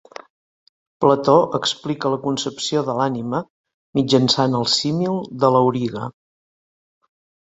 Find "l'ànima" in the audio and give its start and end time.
3.01-3.41